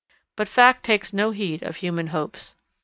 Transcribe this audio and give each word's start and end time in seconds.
But 0.35 0.47
fact 0.47 0.83
takes 0.83 1.13
no 1.13 1.29
heed 1.29 1.61
of 1.61 1.75
human 1.75 2.07
hopes. 2.07 2.55